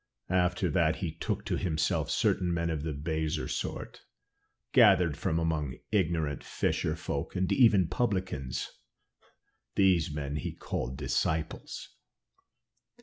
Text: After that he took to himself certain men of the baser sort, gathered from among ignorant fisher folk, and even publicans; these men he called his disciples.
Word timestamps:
After 0.31 0.67
that 0.71 0.95
he 0.95 1.11
took 1.11 1.45
to 1.45 1.57
himself 1.57 2.09
certain 2.09 2.51
men 2.51 2.71
of 2.71 2.81
the 2.81 2.91
baser 2.91 3.47
sort, 3.47 4.01
gathered 4.71 5.15
from 5.15 5.37
among 5.37 5.75
ignorant 5.91 6.43
fisher 6.43 6.95
folk, 6.95 7.35
and 7.35 7.51
even 7.51 7.87
publicans; 7.87 8.71
these 9.75 10.11
men 10.11 10.37
he 10.37 10.53
called 10.55 10.99
his 10.99 11.11
disciples. 11.11 11.89